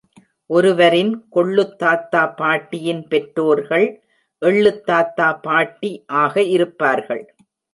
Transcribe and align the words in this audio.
ஒருவரின் 0.49 1.11
கொள்ளுத் 1.29 1.77
தாத்தா 1.77 2.27
பாட்டியின் 2.39 3.03
பெற்றோர்கள் 3.07 3.87
"எள்ளுத் 4.41 4.83
தாத்தா 4.85 5.33
பாட்டி" 5.41 5.91
ஆக 6.17 6.43
இருப்பார்கள். 6.49 7.23